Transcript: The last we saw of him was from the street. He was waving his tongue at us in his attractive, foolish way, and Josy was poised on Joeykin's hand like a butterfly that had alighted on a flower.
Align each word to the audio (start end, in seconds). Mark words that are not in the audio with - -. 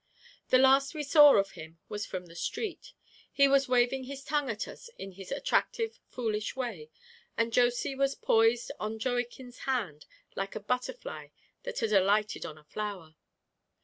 The 0.49 0.57
last 0.57 0.95
we 0.95 1.03
saw 1.03 1.35
of 1.35 1.51
him 1.51 1.77
was 1.87 2.07
from 2.07 2.25
the 2.25 2.35
street. 2.35 2.93
He 3.31 3.47
was 3.47 3.69
waving 3.69 4.05
his 4.05 4.23
tongue 4.23 4.49
at 4.49 4.67
us 4.67 4.89
in 4.97 5.11
his 5.11 5.31
attractive, 5.31 5.99
foolish 6.09 6.55
way, 6.55 6.89
and 7.37 7.53
Josy 7.53 7.93
was 7.95 8.15
poised 8.15 8.71
on 8.79 8.97
Joeykin's 8.97 9.59
hand 9.69 10.07
like 10.35 10.55
a 10.55 10.59
butterfly 10.59 11.27
that 11.65 11.81
had 11.81 11.93
alighted 11.93 12.47
on 12.47 12.57
a 12.57 12.63
flower. 12.63 13.13